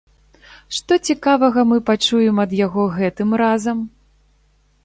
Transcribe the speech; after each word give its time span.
Што 0.77 0.93
цікавага 1.13 1.65
мы 1.73 1.77
пачуем 1.89 2.41
ад 2.47 2.51
яго 2.65 2.89
гэтым 2.97 3.29
разам? 3.43 3.77